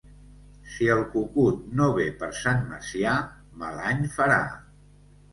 [0.75, 3.11] Si el cucut no ve per Sant Macià,
[3.65, 4.39] mal any farà.